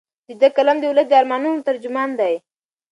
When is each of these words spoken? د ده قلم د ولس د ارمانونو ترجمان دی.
د 0.27 0.29
ده 0.41 0.47
قلم 0.55 0.77
د 0.81 0.85
ولس 0.91 1.07
د 1.09 1.13
ارمانونو 1.21 1.65
ترجمان 1.67 2.09
دی. 2.19 2.33